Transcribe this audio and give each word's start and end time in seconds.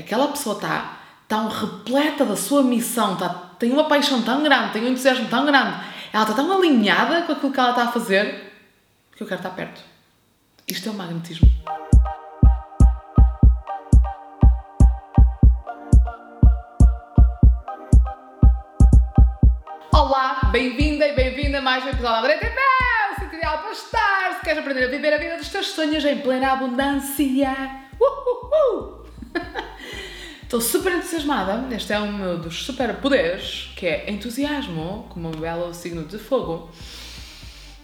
aquela 0.00 0.28
pessoa 0.28 0.56
está 0.56 0.98
tão 1.28 1.48
repleta 1.48 2.24
da 2.24 2.36
sua 2.36 2.62
missão, 2.62 3.16
tá, 3.16 3.28
tem 3.58 3.72
uma 3.72 3.84
paixão 3.84 4.22
tão 4.22 4.42
grande, 4.42 4.72
tem 4.72 4.84
um 4.84 4.88
entusiasmo 4.88 5.28
tão 5.28 5.46
grande, 5.46 5.80
ela 6.12 6.24
está 6.24 6.34
tão 6.34 6.52
alinhada 6.52 7.22
com 7.22 7.32
aquilo 7.32 7.52
que 7.52 7.60
ela 7.60 7.70
está 7.70 7.84
a 7.84 7.92
fazer 7.92 8.50
que 9.20 9.24
eu 9.24 9.28
quero 9.28 9.40
estar 9.40 9.50
perto. 9.50 9.82
Isto 10.66 10.88
é 10.88 10.92
o 10.92 10.94
magnetismo. 10.94 11.46
Olá, 19.92 20.48
bem-vinda 20.50 21.06
e 21.06 21.14
bem-vinda 21.14 21.58
a 21.58 21.60
mais 21.60 21.84
um 21.84 21.90
episódio 21.90 22.22
da 22.22 23.14
sítio 23.18 23.36
ideal 23.36 23.58
para 23.58 23.72
estar. 23.72 24.34
Se 24.38 24.40
queres 24.40 24.58
aprender 24.60 24.84
a 24.84 24.88
viver 24.88 25.12
a 25.12 25.18
vida 25.18 25.36
dos 25.36 25.50
teus 25.50 25.66
sonhos 25.66 26.02
em 26.02 26.18
plena 26.20 26.52
abundância. 26.52 27.54
Uhuhu. 28.00 28.59
Estou 30.50 30.60
super 30.60 30.92
entusiasmada. 30.92 31.72
Este 31.72 31.92
é 31.92 32.00
um 32.00 32.40
dos 32.40 32.64
superpoderes, 32.64 33.70
que 33.76 33.86
é 33.86 34.10
entusiasmo, 34.10 35.06
como 35.08 35.28
um 35.28 35.30
belo 35.30 35.72
signo 35.72 36.02
de 36.02 36.18
fogo. 36.18 36.68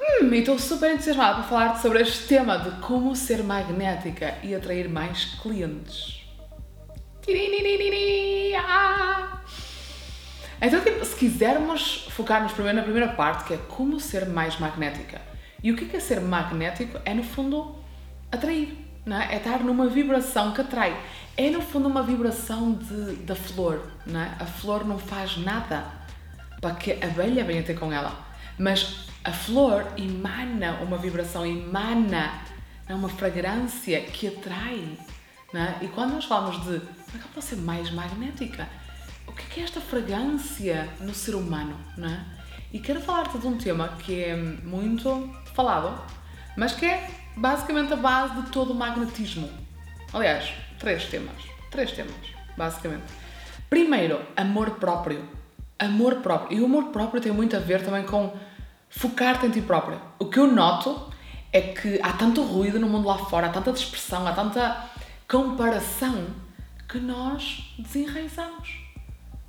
Hum, 0.01 0.35
e 0.35 0.39
estou 0.41 0.59
super 0.59 0.91
entusiasmada 0.91 1.35
para 1.35 1.43
falar 1.45 1.77
sobre 1.77 2.03
este 2.03 2.27
tema 2.27 2.59
de 2.59 2.73
como 2.81 3.15
ser 3.15 3.45
magnética 3.45 4.35
e 4.43 4.53
atrair 4.53 4.89
mais 4.89 5.27
clientes. 5.41 6.25
Então, 10.61 10.81
tipo, 10.81 11.05
se 11.05 11.15
quisermos 11.15 12.09
focar-nos 12.11 12.51
primeiro 12.51 12.79
na 12.79 12.83
primeira 12.83 13.13
parte, 13.13 13.45
que 13.45 13.55
é 13.55 13.59
como 13.69 14.01
ser 14.01 14.27
mais 14.27 14.59
magnética. 14.59 15.23
E 15.63 15.71
o 15.71 15.77
que 15.77 15.97
é 15.97 16.01
ser 16.01 16.21
magnético? 16.21 16.99
É, 17.05 17.15
no 17.15 17.23
fundo, 17.23 17.77
atrair, 18.33 18.86
não 19.07 19.17
é? 19.17 19.35
É 19.35 19.37
estar 19.39 19.61
numa 19.61 19.87
vibração 19.89 20.53
que 20.53 20.61
atrai. 20.61 21.01
É, 21.37 21.49
no 21.49 21.63
fundo, 21.63 21.89
uma 21.89 22.03
vibração 22.03 22.75
de, 22.75 23.17
da 23.17 23.35
flor, 23.35 23.91
não 24.05 24.21
é? 24.21 24.37
A 24.39 24.45
flor 24.45 24.85
não 24.85 24.99
faz 24.99 25.39
nada 25.39 25.87
para 26.61 26.75
que 26.75 26.93
a 26.93 27.07
abelha 27.07 27.45
venha 27.45 27.63
ter 27.63 27.79
com 27.79 27.93
ela. 27.93 28.27
Mas 28.59 29.07
a 29.23 29.33
flor 29.33 29.87
emana 29.97 30.81
uma 30.83 30.99
vibração, 30.99 31.47
emana 31.47 32.43
é? 32.89 32.95
uma 32.95 33.09
fragrância 33.09 34.01
que 34.03 34.27
atrai. 34.27 34.99
Não 35.53 35.61
é? 35.61 35.77
E 35.83 35.89
quando 35.89 36.13
nós 36.15 36.25
falamos 36.25 36.59
de 36.65 36.81
como 36.81 37.17
é 37.17 37.19
que 37.19 37.25
eu 37.25 37.31
posso 37.35 37.49
ser 37.49 37.57
mais 37.57 37.91
magnética? 37.91 38.67
o 39.27 39.33
que 39.33 39.61
é 39.61 39.65
esta 39.65 39.81
fragrância 39.81 40.89
no 41.01 41.15
ser 41.15 41.35
humano, 41.35 41.77
não 41.97 42.09
é? 42.09 42.25
E 42.73 42.79
quero 42.79 43.01
falar-te 43.01 43.39
de 43.39 43.47
um 43.47 43.57
tema 43.57 43.89
que 43.99 44.23
é 44.23 44.37
muito 44.37 45.31
falado, 45.55 46.01
mas 46.57 46.73
que 46.73 46.87
é 46.87 47.11
basicamente 47.37 47.93
a 47.93 47.97
base 47.97 48.43
de 48.43 48.51
todo 48.51 48.73
o 48.73 48.75
magnetismo. 48.75 49.49
Aliás, 50.13 50.53
três 50.79 51.05
temas. 51.05 51.37
Três 51.71 51.93
temas, 51.93 52.15
basicamente. 52.57 53.05
Primeiro, 53.69 54.21
amor 54.37 54.71
próprio. 54.73 55.23
Amor 55.79 56.17
próprio. 56.17 56.57
E 56.57 56.61
o 56.61 56.65
amor 56.65 56.87
próprio 56.87 57.21
tem 57.21 57.33
muito 57.33 57.57
a 57.57 57.61
ver 57.61 57.85
também 57.85 58.05
com 58.05 58.33
focar-te 58.89 59.47
em 59.47 59.51
ti 59.51 59.61
própria. 59.61 59.99
O 60.19 60.27
que 60.27 60.39
eu 60.39 60.47
noto 60.47 61.13
é 61.53 61.61
que 61.61 62.01
há 62.03 62.13
tanto 62.13 62.43
ruído 62.43 62.79
no 62.79 62.89
mundo 62.89 63.07
lá 63.07 63.19
fora, 63.19 63.49
há 63.49 63.51
tanta 63.51 63.73
dispersão, 63.73 64.27
há 64.27 64.33
tanta 64.33 64.85
comparação 65.29 66.29
que 66.89 66.99
nós 66.99 67.75
desenraizamos 67.79 68.87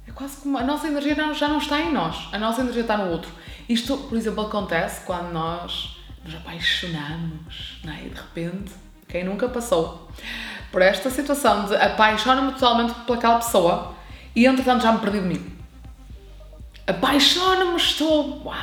é 0.07 0.11
quase 0.11 0.37
como 0.37 0.57
a 0.57 0.63
nossa 0.63 0.87
energia 0.87 1.15
já 1.33 1.47
não 1.47 1.57
está 1.57 1.81
em 1.81 1.91
nós, 1.91 2.29
a 2.31 2.39
nossa 2.39 2.61
energia 2.61 2.81
está 2.81 2.97
no 2.97 3.11
outro. 3.11 3.29
Isto, 3.67 3.97
por 3.97 4.17
exemplo, 4.17 4.45
acontece 4.45 5.05
quando 5.05 5.31
nós 5.33 5.96
nos 6.27 6.35
apaixonamos, 6.35 7.79
não 7.83 7.93
é? 7.93 8.05
E 8.05 8.09
de 8.09 8.15
repente, 8.15 8.73
quem 9.07 9.23
nunca 9.23 9.47
passou 9.47 10.11
por 10.71 10.81
esta 10.81 11.09
situação 11.09 11.65
de 11.65 11.75
apaixono-me 11.75 12.51
totalmente 12.51 12.93
pelaquela 13.05 13.37
pessoa 13.37 13.95
e 14.35 14.45
entretanto 14.45 14.83
já 14.83 14.91
me 14.91 14.99
perdi 14.99 15.21
de 15.21 15.25
mim. 15.25 15.57
Apaixono-me, 16.85 17.77
estou. 17.77 18.43
Uau! 18.45 18.57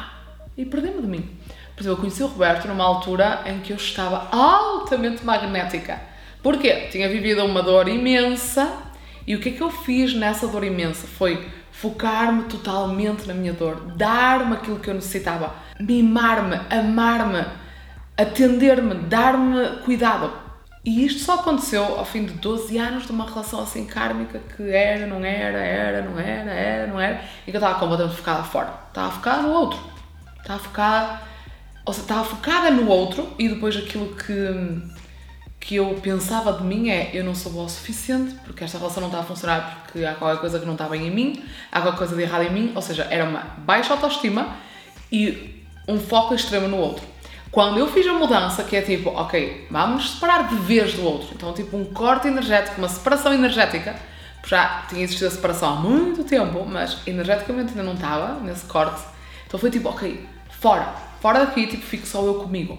E 0.56 0.64
perdi-me 0.64 1.00
de 1.00 1.08
mim. 1.08 1.38
Por 1.74 1.82
exemplo, 1.82 1.96
eu 1.96 1.96
conheci 1.96 2.22
o 2.22 2.26
Roberto 2.26 2.68
numa 2.68 2.84
altura 2.84 3.42
em 3.46 3.58
que 3.60 3.72
eu 3.72 3.76
estava 3.76 4.28
altamente 4.30 5.24
magnética. 5.24 6.00
Porquê? 6.42 6.88
Tinha 6.92 7.08
vivido 7.08 7.44
uma 7.44 7.62
dor 7.62 7.88
imensa 7.88 8.70
e 9.26 9.34
o 9.34 9.40
que 9.40 9.48
é 9.48 9.52
que 9.52 9.62
eu 9.62 9.70
fiz 9.70 10.14
nessa 10.14 10.46
dor 10.46 10.62
imensa? 10.62 11.06
Foi 11.06 11.48
focar-me 11.72 12.44
totalmente 12.44 13.26
na 13.26 13.34
minha 13.34 13.52
dor, 13.52 13.80
dar-me 13.96 14.54
aquilo 14.54 14.78
que 14.78 14.88
eu 14.88 14.94
necessitava, 14.94 15.54
mimar-me, 15.80 16.60
amar-me, 16.70 17.44
atender-me, 18.16 18.94
dar-me 19.06 19.82
cuidado. 19.84 20.32
E 20.84 21.06
isto 21.06 21.20
só 21.20 21.36
aconteceu 21.36 21.82
ao 21.82 22.04
fim 22.04 22.26
de 22.26 22.34
12 22.34 22.76
anos 22.76 23.06
de 23.06 23.12
uma 23.12 23.24
relação 23.26 23.60
assim 23.62 23.86
kármica 23.86 24.38
que 24.54 24.70
era, 24.70 25.06
não 25.06 25.24
era, 25.24 25.58
era, 25.58 26.02
não 26.02 26.18
era, 26.18 26.50
era, 26.50 26.86
não 26.86 27.00
era, 27.00 27.24
e 27.46 27.50
que 27.50 27.56
eu 27.56 27.60
estava 27.60 27.78
completamente 27.78 28.16
focada 28.16 28.42
fora. 28.42 28.74
Estava 28.88 29.10
focada 29.10 29.42
no 29.42 29.52
outro. 29.52 29.78
Estava 30.40 30.58
focada, 30.58 31.20
ou 31.86 31.92
seja, 31.94 32.04
estava 32.04 32.24
focada 32.24 32.70
no 32.70 32.86
outro 32.86 33.34
e 33.38 33.48
depois 33.48 33.76
aquilo 33.76 34.14
que 34.14 34.94
que 35.64 35.76
eu 35.76 35.98
pensava 36.02 36.52
de 36.52 36.62
mim 36.62 36.90
é 36.90 37.10
eu 37.14 37.24
não 37.24 37.34
sou 37.34 37.50
boa 37.50 37.64
o 37.64 37.68
suficiente 37.70 38.34
porque 38.44 38.62
esta 38.62 38.76
relação 38.76 39.00
não 39.00 39.08
está 39.08 39.20
a 39.20 39.24
funcionar 39.24 39.82
porque 39.82 40.04
há 40.04 40.14
qualquer 40.14 40.38
coisa 40.38 40.60
que 40.60 40.66
não 40.66 40.74
está 40.74 40.86
bem 40.86 41.06
em 41.06 41.10
mim, 41.10 41.42
há 41.72 41.80
qualquer 41.80 41.96
coisa 41.96 42.14
de 42.14 42.20
errado 42.20 42.42
em 42.42 42.52
mim, 42.52 42.72
ou 42.74 42.82
seja, 42.82 43.08
era 43.10 43.24
uma 43.24 43.40
baixa 43.58 43.94
autoestima 43.94 44.58
e 45.10 45.53
um 45.86 45.98
foco 45.98 46.34
extremo 46.34 46.68
no 46.68 46.76
outro. 46.76 47.04
Quando 47.50 47.78
eu 47.78 47.90
fiz 47.90 48.06
a 48.06 48.12
mudança, 48.12 48.64
que 48.64 48.74
é 48.74 48.82
tipo, 48.82 49.10
ok, 49.10 49.68
vamos 49.70 50.10
separar 50.10 50.48
de 50.48 50.56
vez 50.56 50.94
do 50.94 51.04
outro, 51.04 51.28
então 51.34 51.52
tipo 51.52 51.76
um 51.76 51.84
corte 51.84 52.26
energético, 52.26 52.78
uma 52.78 52.88
separação 52.88 53.32
energética, 53.32 53.94
já 54.44 54.84
tinha 54.88 55.02
existido 55.02 55.28
a 55.28 55.30
separação 55.30 55.72
há 55.72 55.76
muito 55.76 56.24
tempo, 56.24 56.64
mas 56.66 56.98
energeticamente 57.06 57.70
ainda 57.70 57.82
não 57.82 57.94
estava 57.94 58.40
nesse 58.40 58.64
corte, 58.64 59.02
então 59.46 59.58
foi 59.58 59.70
tipo, 59.70 59.88
ok, 59.88 60.26
fora, 60.60 60.94
fora 61.20 61.40
daqui, 61.40 61.66
tipo, 61.66 61.84
fico 61.84 62.06
só 62.06 62.24
eu 62.24 62.34
comigo. 62.34 62.76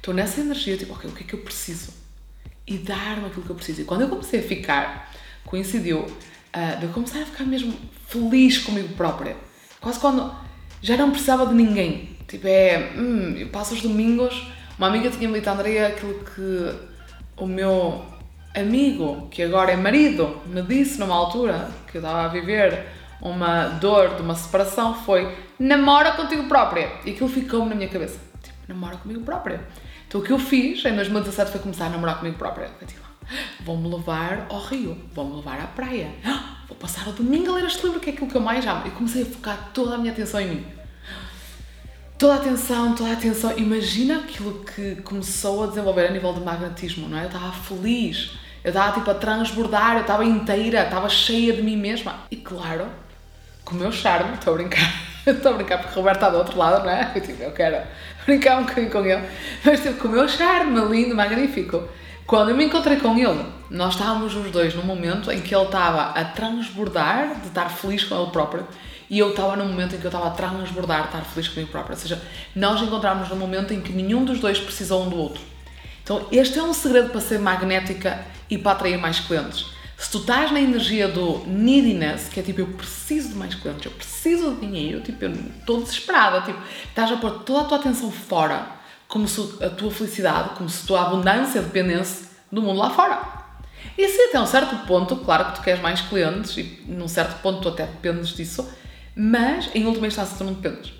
Então 0.00 0.12
nessa 0.12 0.40
energia, 0.40 0.76
tipo, 0.76 0.92
ok, 0.92 1.10
o 1.10 1.14
que 1.14 1.24
é 1.24 1.26
que 1.26 1.34
eu 1.34 1.40
preciso? 1.40 1.98
e 2.68 2.76
dar-me 2.76 3.26
aquilo 3.26 3.42
que 3.42 3.50
eu 3.50 3.56
preciso. 3.56 3.80
E 3.80 3.84
quando 3.84 4.02
eu 4.02 4.08
comecei 4.08 4.40
a 4.40 4.42
ficar, 4.42 5.10
coincidiu 5.44 6.00
uh, 6.00 6.78
de 6.78 6.84
eu 6.84 6.90
começar 6.90 7.20
a 7.20 7.24
ficar 7.24 7.44
mesmo 7.44 7.74
feliz 8.06 8.58
comigo 8.58 8.94
própria. 8.94 9.36
Quase 9.80 9.98
quando 9.98 10.30
já 10.82 10.96
não 10.96 11.10
precisava 11.10 11.46
de 11.46 11.54
ninguém. 11.54 12.17
Tipo, 12.28 12.46
é. 12.46 12.92
Hum, 12.96 13.34
eu 13.36 13.48
passo 13.48 13.74
os 13.74 13.82
domingos. 13.82 14.46
Uma 14.78 14.86
amiga 14.86 15.10
tinha-me 15.10 15.38
dito, 15.38 15.48
Andrea, 15.48 15.88
aquilo 15.88 16.22
que 16.22 16.74
o 17.36 17.46
meu 17.46 18.04
amigo, 18.54 19.28
que 19.30 19.42
agora 19.42 19.72
é 19.72 19.76
marido, 19.76 20.40
me 20.46 20.62
disse 20.62 21.00
numa 21.00 21.14
altura 21.14 21.70
que 21.90 21.96
eu 21.96 22.00
estava 22.00 22.24
a 22.24 22.28
viver 22.28 22.86
uma 23.20 23.68
dor 23.80 24.14
de 24.14 24.22
uma 24.22 24.34
separação 24.34 24.94
foi 24.94 25.36
namora 25.58 26.12
contigo 26.12 26.44
própria. 26.44 26.92
E 27.04 27.10
aquilo 27.10 27.28
ficou-me 27.28 27.70
na 27.70 27.74
minha 27.74 27.88
cabeça. 27.88 28.18
Tipo, 28.42 28.56
namora 28.68 28.96
comigo 28.96 29.22
própria. 29.22 29.60
Então 30.06 30.20
o 30.20 30.24
que 30.24 30.32
eu 30.32 30.38
fiz 30.38 30.84
em 30.84 30.94
2017 30.94 31.50
foi 31.50 31.60
começar 31.60 31.86
a 31.86 31.90
namorar 31.90 32.18
comigo 32.18 32.36
própria. 32.38 32.70
Eu 32.80 32.86
tipo, 32.86 33.06
vou-me 33.60 33.88
levar 33.88 34.46
ao 34.48 34.60
rio, 34.60 34.96
vou-me 35.14 35.36
levar 35.36 35.60
à 35.60 35.66
praia, 35.66 36.08
vou 36.68 36.76
passar 36.76 37.08
o 37.08 37.12
domingo 37.12 37.50
a 37.50 37.56
ler 37.56 37.66
este 37.66 37.84
livro 37.84 38.00
que 38.00 38.10
é 38.10 38.12
aquilo 38.12 38.28
que 38.28 38.36
eu 38.36 38.40
mais 38.40 38.66
amo. 38.66 38.86
E 38.86 38.90
comecei 38.90 39.22
a 39.22 39.26
focar 39.26 39.70
toda 39.74 39.96
a 39.96 39.98
minha 39.98 40.12
atenção 40.12 40.40
em 40.40 40.48
mim. 40.48 40.77
Toda 42.18 42.34
a 42.34 42.36
atenção, 42.36 42.96
toda 42.96 43.10
a 43.10 43.12
atenção. 43.12 43.56
Imagina 43.56 44.16
aquilo 44.18 44.64
que 44.64 44.96
começou 45.02 45.62
a 45.62 45.66
desenvolver 45.68 46.08
a 46.08 46.10
nível 46.10 46.32
de 46.34 46.40
magnetismo, 46.40 47.08
não 47.08 47.16
é? 47.16 47.22
Eu 47.22 47.26
estava 47.26 47.52
feliz, 47.52 48.32
eu 48.64 48.70
estava 48.70 48.92
tipo 48.92 49.08
a 49.08 49.14
transbordar, 49.14 49.94
eu 49.94 50.00
estava 50.00 50.24
inteira, 50.24 50.82
estava 50.82 51.08
cheia 51.08 51.52
de 51.52 51.62
mim 51.62 51.76
mesma. 51.76 52.16
E 52.28 52.36
claro, 52.36 52.86
com 53.64 53.76
o 53.76 53.78
meu 53.78 53.92
charme, 53.92 54.34
estou 54.34 54.54
a 54.54 54.56
brincar 54.56 55.08
Estou 55.24 55.52
a 55.52 55.54
brincar 55.56 55.78
porque 55.78 55.92
o 55.92 55.96
Roberto 55.96 56.16
está 56.16 56.30
do 56.30 56.38
outro 56.38 56.58
lado, 56.58 56.84
não 56.84 56.90
é? 56.90 57.12
Eu, 57.14 57.20
tipo, 57.20 57.42
eu 57.42 57.52
quero 57.52 57.86
brincar 58.26 58.58
um 58.58 58.62
bocadinho 58.62 58.90
com 58.90 59.04
ele. 59.04 59.22
Mas 59.64 59.80
tipo, 59.80 59.94
com 60.00 60.08
o 60.08 60.10
meu 60.10 60.28
charme 60.28 60.80
lindo, 60.86 61.14
magnífico. 61.14 61.88
Quando 62.26 62.50
eu 62.50 62.56
me 62.56 62.64
encontrei 62.64 62.98
com 62.98 63.16
ele, 63.16 63.46
nós 63.70 63.94
estávamos 63.94 64.34
os 64.34 64.50
dois 64.50 64.74
num 64.74 64.82
momento 64.82 65.30
em 65.30 65.40
que 65.40 65.54
ele 65.54 65.64
estava 65.64 66.18
a 66.18 66.24
transbordar 66.24 67.40
de 67.40 67.48
estar 67.48 67.70
feliz 67.70 68.04
com 68.04 68.20
ele 68.20 68.30
próprio 68.30 68.66
e 69.08 69.18
eu 69.18 69.30
estava 69.30 69.56
num 69.56 69.68
momento 69.68 69.94
em 69.94 69.98
que 69.98 70.04
eu 70.04 70.08
estava 70.08 70.28
a 70.28 70.30
transbordar 70.30 71.06
estar 71.06 71.22
feliz 71.22 71.48
comigo 71.48 71.70
próprio. 71.70 71.94
Ou 71.94 72.00
seja, 72.00 72.22
nós 72.54 72.80
encontramos 72.82 73.28
num 73.28 73.36
momento 73.36 73.72
em 73.72 73.80
que 73.80 73.92
nenhum 73.92 74.24
dos 74.24 74.40
dois 74.40 74.58
precisou 74.58 75.04
um 75.04 75.08
do 75.08 75.16
outro. 75.16 75.40
Então, 76.02 76.26
este 76.32 76.58
é 76.58 76.62
um 76.62 76.72
segredo 76.72 77.10
para 77.10 77.20
ser 77.20 77.38
magnética 77.38 78.24
e 78.48 78.56
para 78.56 78.72
atrair 78.72 78.98
mais 78.98 79.20
clientes 79.20 79.78
se 79.98 80.12
tu 80.12 80.18
estás 80.18 80.52
na 80.52 80.60
energia 80.60 81.08
do 81.08 81.38
neediness, 81.44 82.28
que 82.28 82.38
é 82.38 82.42
tipo, 82.42 82.60
eu 82.60 82.68
preciso 82.68 83.30
de 83.30 83.34
mais 83.34 83.56
clientes, 83.56 83.84
eu 83.84 83.90
preciso 83.90 84.54
de 84.54 84.60
dinheiro, 84.60 85.00
tipo, 85.00 85.24
eu 85.24 85.32
estou 85.32 85.82
desesperada, 85.82 86.40
tipo, 86.42 86.58
estás 86.88 87.10
a 87.10 87.16
pôr 87.16 87.40
toda 87.40 87.62
a 87.62 87.64
tua 87.64 87.78
atenção 87.78 88.08
fora, 88.12 88.64
como 89.08 89.26
se 89.26 89.40
a 89.60 89.68
tua 89.68 89.90
felicidade, 89.90 90.50
como 90.50 90.68
se 90.68 90.84
a 90.84 90.86
tua 90.86 91.02
abundância 91.02 91.60
dependesse 91.60 92.28
do 92.50 92.62
mundo 92.62 92.78
lá 92.78 92.90
fora. 92.90 93.20
E 93.96 94.08
se 94.08 94.20
até 94.28 94.40
um 94.40 94.46
certo 94.46 94.86
ponto, 94.86 95.16
claro 95.16 95.46
que 95.46 95.56
tu 95.56 95.62
queres 95.62 95.82
mais 95.82 96.00
clientes, 96.00 96.56
e 96.56 96.84
num 96.86 97.08
certo 97.08 97.42
ponto 97.42 97.60
tu 97.60 97.68
até 97.68 97.84
dependes 97.84 98.28
disso, 98.28 98.70
mas 99.18 99.68
em 99.74 99.84
última 99.84 100.06
instância 100.06 100.38
tu 100.38 100.44
não 100.44 100.54
dependes. 100.54 100.92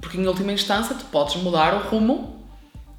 Porque 0.00 0.16
em 0.16 0.26
última 0.26 0.52
instância 0.52 0.94
tu 0.94 1.04
podes 1.06 1.36
mudar 1.36 1.74
o 1.74 1.88
rumo 1.88 2.46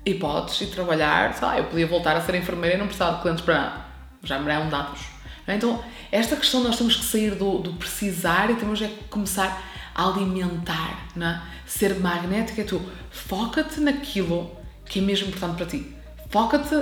e 0.06 0.14
podes 0.14 0.60
ir 0.60 0.68
trabalhar, 0.68 1.34
sei 1.34 1.48
lá, 1.48 1.58
eu 1.58 1.64
podia 1.64 1.88
voltar 1.88 2.18
a 2.18 2.22
ser 2.22 2.36
enfermeira 2.36 2.76
e 2.76 2.78
não 2.78 2.88
precisava 2.88 3.16
de 3.16 3.22
clientes 3.22 3.44
para 3.44 3.54
nada. 3.56 3.86
Já 4.24 4.38
me 4.38 4.52
eram 4.52 4.68
dados 4.68 5.20
é? 5.50 5.56
Então, 5.56 5.84
esta 6.12 6.36
questão 6.36 6.64
nós 6.64 6.78
temos 6.78 6.96
que 6.96 7.04
sair 7.04 7.34
do, 7.36 7.58
do 7.58 7.74
precisar 7.74 8.52
e 8.52 8.56
temos 8.56 8.82
é 8.82 8.88
que 8.88 9.04
começar 9.06 9.64
a 9.96 10.08
alimentar, 10.08 11.08
é? 11.20 11.42
Ser 11.66 12.00
magnética 12.00 12.62
é 12.62 12.64
tu. 12.64 12.82
Foca-te 13.10 13.80
naquilo 13.80 14.52
que 14.86 15.00
é 15.00 15.02
mesmo 15.02 15.28
importante 15.28 15.58
para 15.58 15.66
ti. 15.66 15.96
Foca-te 16.30 16.76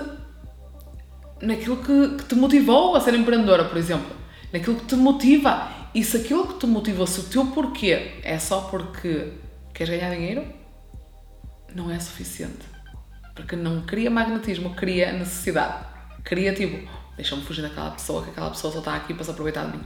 naquilo 1.42 1.78
que, 1.78 2.18
que, 2.18 2.24
te 2.26 2.36
motivou 2.36 2.96
a 2.96 3.02
ser 3.02 3.14
empreendedora, 3.14 3.66
por 3.66 3.78
exemplo. 3.78 4.16
Naquilo 4.52 4.76
que 4.76 4.86
te 4.86 4.96
motiva. 4.96 5.70
E 5.98 6.04
se 6.04 6.18
aquilo 6.18 6.46
que 6.46 6.60
te 6.60 6.68
motiva, 6.68 7.08
se 7.08 7.22
o 7.22 7.24
teu 7.24 7.48
porquê 7.48 8.20
é 8.22 8.38
só 8.38 8.62
porque 8.62 9.34
queres 9.74 10.00
ganhar 10.00 10.14
dinheiro, 10.14 10.46
não 11.74 11.90
é 11.90 12.00
suficiente. 12.00 12.68
Porque 13.34 13.56
não 13.56 13.82
cria 13.82 14.08
magnetismo, 14.08 14.76
cria 14.76 15.12
necessidade. 15.12 15.86
Cria 16.24 16.54
tipo, 16.54 16.88
deixa-me 17.16 17.42
fugir 17.42 17.64
daquela 17.64 17.90
pessoa, 17.90 18.24
que 18.24 18.30
aquela 18.30 18.52
pessoa 18.52 18.72
só 18.72 18.78
está 18.78 18.96
aqui 18.96 19.12
para 19.12 19.24
se 19.24 19.32
aproveitar 19.32 19.66
de 19.72 19.78
mim. 19.78 19.84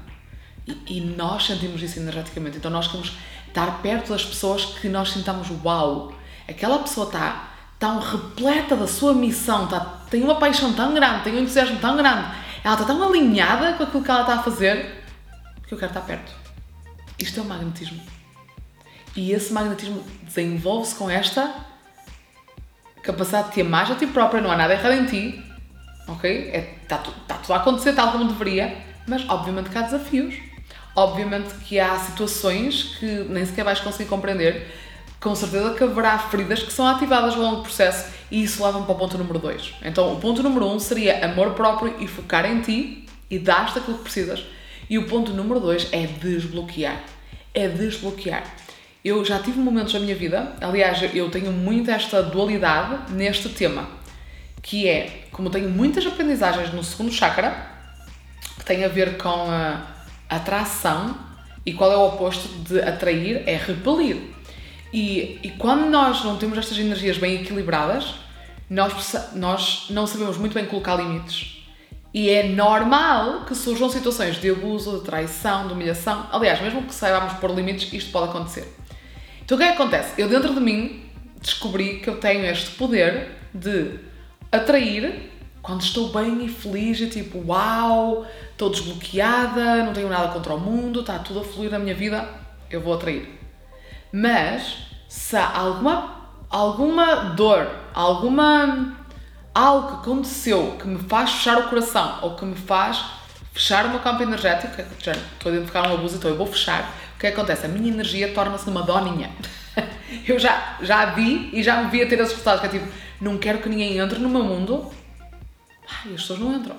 E, 0.68 0.98
e, 0.98 1.00
nós 1.16 1.46
sentimos 1.46 1.82
isso 1.82 1.98
energeticamente. 1.98 2.58
Então 2.58 2.70
nós 2.70 2.88
queremos 2.88 3.14
estar 3.48 3.82
perto 3.82 4.10
das 4.10 4.26
pessoas 4.26 4.66
que 4.66 4.90
nós 4.90 5.12
sintamos 5.12 5.48
uau. 5.64 6.14
Aquela 6.46 6.80
pessoa 6.80 7.08
está 7.08 7.54
tão 7.80 8.02
repleta 8.02 8.76
da 8.76 8.86
sua 8.86 9.14
missão, 9.14 9.64
está, 9.64 9.80
tem 10.10 10.22
uma 10.22 10.36
paixão 10.36 10.74
tão 10.74 10.94
grande, 10.94 11.24
tem 11.24 11.36
um 11.36 11.40
entusiasmo 11.40 11.80
tão 11.80 11.96
grande, 11.96 12.36
ela 12.66 12.74
está 12.74 12.86
tão 12.86 13.02
alinhada 13.02 13.76
com 13.78 13.84
aquilo 13.84 14.04
que 14.04 14.12
ela 14.12 14.22
está 14.22 14.36
a 14.36 14.44
fazer 14.44 15.00
que 15.72 15.76
eu 15.76 15.80
quero 15.80 15.92
estar 15.92 16.02
perto. 16.02 16.34
Isto 17.18 17.40
é 17.40 17.44
o 17.44 17.46
magnetismo. 17.46 18.02
E 19.16 19.32
esse 19.32 19.54
magnetismo 19.54 20.04
desenvolve-se 20.24 20.96
com 20.96 21.10
esta 21.10 21.54
capacidade 23.02 23.50
de 23.50 23.56
ter 23.56 23.64
mais 23.64 23.90
a 23.90 23.96
ti 23.96 24.06
própria, 24.06 24.42
não 24.42 24.52
há 24.52 24.58
nada 24.58 24.74
errado 24.74 24.94
em 24.94 25.06
ti, 25.06 25.44
ok? 26.10 26.50
Está 26.50 26.98
é, 26.98 27.00
tá 27.26 27.36
tudo 27.38 27.54
a 27.54 27.58
acontecer 27.58 27.94
tal 27.94 28.12
como 28.12 28.26
deveria, 28.26 28.78
mas 29.08 29.28
obviamente 29.30 29.70
que 29.70 29.78
há 29.78 29.82
desafios. 29.84 30.36
Obviamente 30.94 31.54
que 31.64 31.80
há 31.80 31.98
situações 31.98 32.98
que 33.00 33.06
nem 33.30 33.46
sequer 33.46 33.64
vais 33.64 33.80
conseguir 33.80 34.10
compreender, 34.10 34.70
com 35.22 35.34
certeza 35.34 35.74
que 35.74 35.84
haverá 35.86 36.20
feridas 36.20 36.62
que 36.62 36.74
são 36.74 36.86
ativadas 36.86 37.36
ao 37.36 37.42
longo 37.42 37.56
do 37.58 37.62
processo 37.62 38.12
e 38.30 38.44
isso 38.44 38.62
leva-me 38.62 38.86
para 38.86 38.94
o 38.94 38.98
ponto 38.98 39.18
número 39.18 39.40
2. 39.40 39.76
Então, 39.84 40.14
o 40.14 40.20
ponto 40.20 40.44
número 40.44 40.66
1 40.66 40.74
um 40.74 40.80
seria 40.80 41.26
amor 41.26 41.54
próprio 41.54 41.96
e 42.00 42.08
focar 42.08 42.46
em 42.46 42.60
ti 42.60 43.06
e 43.30 43.40
dar-te 43.40 43.80
aquilo 43.80 44.00
que 44.00 44.04
precisas. 44.04 44.44
E 44.92 44.98
o 44.98 45.06
ponto 45.06 45.32
número 45.32 45.62
2 45.62 45.88
é 45.94 46.06
desbloquear. 46.06 47.02
É 47.54 47.66
desbloquear. 47.70 48.44
Eu 49.06 49.24
já 49.24 49.40
tive 49.40 49.58
momentos 49.58 49.94
na 49.94 50.02
minha 50.02 50.14
vida, 50.14 50.54
aliás, 50.60 51.02
eu 51.16 51.32
tenho 51.32 51.50
muito 51.50 51.90
esta 51.90 52.22
dualidade 52.22 53.14
neste 53.14 53.48
tema, 53.48 53.88
que 54.62 54.90
é, 54.90 55.28
como 55.32 55.50
tenho 55.50 55.70
muitas 55.70 56.06
aprendizagens 56.06 56.74
no 56.74 56.84
segundo 56.84 57.10
chakra, 57.10 57.72
que 58.60 58.66
tem 58.66 58.84
a 58.84 58.90
ver 58.90 59.18
com 59.18 59.30
a 59.50 59.82
atração, 60.28 61.18
e 61.66 61.72
qual 61.72 61.90
é 61.94 61.96
o 61.96 62.08
oposto 62.08 62.50
de 62.66 62.82
atrair? 62.82 63.44
É 63.48 63.56
repelir. 63.56 64.18
E, 64.92 65.40
e 65.42 65.52
quando 65.58 65.90
nós 65.90 66.22
não 66.26 66.36
temos 66.36 66.58
estas 66.58 66.78
energias 66.78 67.18
bem 67.18 67.42
equilibradas, 67.42 68.16
nós, 68.70 69.16
nós 69.36 69.86
não 69.90 70.06
sabemos 70.06 70.36
muito 70.36 70.54
bem 70.54 70.66
colocar 70.66 70.98
limites. 70.98 71.61
E 72.14 72.30
é 72.30 72.44
normal 72.48 73.46
que 73.46 73.56
surjam 73.56 73.90
situações 73.90 74.36
de 74.36 74.50
abuso, 74.50 75.00
de 75.00 75.06
traição, 75.06 75.68
de 75.68 75.74
humilhação. 75.74 76.28
Aliás, 76.32 76.62
mesmo 76.62 76.84
que 76.84 76.94
saibamos 76.94 77.34
pôr 77.34 77.52
limites, 77.52 77.92
isto 77.94 78.12
pode 78.12 78.30
acontecer. 78.30 78.68
Então 79.44 79.56
o 79.56 79.60
que 79.60 79.66
é 79.66 79.68
que 79.68 79.82
acontece? 79.82 80.22
Eu 80.22 80.28
dentro 80.28 80.54
de 80.54 80.60
mim 80.60 81.04
descobri 81.40 82.00
que 82.00 82.10
eu 82.10 82.18
tenho 82.18 82.46
este 82.46 82.72
poder 82.72 83.32
de 83.54 84.00
atrair 84.52 85.32
quando 85.62 85.82
estou 85.82 86.10
bem 86.12 86.46
e 86.46 86.50
feliz 86.50 87.00
e 87.00 87.08
tipo, 87.08 87.44
uau, 87.48 88.26
estou 88.52 88.70
desbloqueada, 88.70 89.84
não 89.84 89.94
tenho 89.94 90.10
nada 90.10 90.30
contra 90.30 90.54
o 90.56 90.60
mundo, 90.60 91.02
está 91.02 91.20
tudo 91.20 91.40
a 91.40 91.44
fluir 91.44 91.72
na 91.72 91.80
minha 91.80 91.94
vida, 91.94 92.28
eu 92.70 92.82
vou 92.82 92.94
atrair. 92.94 93.40
Mas 94.12 94.78
se 95.08 95.38
há 95.38 95.58
alguma, 95.58 96.30
alguma 96.50 97.16
dor, 97.36 97.70
alguma 97.94 98.98
algo 99.54 99.88
que 99.88 99.94
aconteceu 99.96 100.78
que 100.80 100.88
me 100.88 101.00
faz 101.00 101.32
fechar 101.32 101.58
o 101.60 101.70
coração 101.70 102.20
ou 102.22 102.36
que 102.36 102.46
me 102.46 102.56
faz 102.56 103.04
fechar 103.54 103.86
o 103.86 103.90
meu 103.90 104.00
campo 104.00 104.24
energético, 104.24 104.76
que 104.76 105.06
já 105.06 105.12
estou 105.12 105.52
a 105.52 105.56
identificar 105.56 105.90
um 105.90 105.94
abuso, 105.94 106.16
então 106.16 106.32
eu 106.32 106.38
vou 106.38 106.48
fechar, 106.48 106.94
o 107.16 107.20
que, 107.20 107.28
é 107.28 107.30
acontece? 107.30 107.66
A 107.66 107.70
minha 107.70 107.92
energia 107.92 108.34
torna-se 108.34 108.66
numa 108.66 108.82
doninha. 108.82 109.30
eu 110.26 110.40
já, 110.40 110.78
já 110.82 111.06
vi 111.08 111.50
e 111.54 111.62
já 111.62 111.84
me 111.84 111.92
vi 111.92 112.02
a 112.02 112.08
ter 112.08 112.20
esses 112.20 112.32
resultados, 112.32 112.62
que 112.62 112.68
é 112.68 112.80
tipo, 112.80 112.92
não 113.20 113.38
quero 113.38 113.60
que 113.60 113.70
ninguém 113.70 113.98
entre 113.98 114.20
no 114.20 114.30
meu 114.30 114.44
mundo, 114.44 114.92
e 116.06 116.14
as 116.14 116.22
pessoas 116.22 116.40
não 116.40 116.56
entram. 116.56 116.76